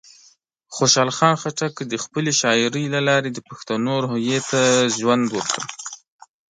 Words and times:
خوشحال 0.75 1.09
خان 1.17 1.35
خټک 1.41 1.73
د 1.91 1.93
خپلې 2.03 2.31
شاعرۍ 2.39 2.85
له 2.95 2.99
لارې 3.07 3.29
د 3.33 3.39
پښتنو 3.49 3.93
روحیه 4.03 4.39
ته 4.49 4.61
ژوند 4.97 5.25
ورکړ. 5.37 5.61